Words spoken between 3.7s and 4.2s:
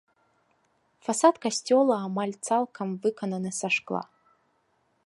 шкла.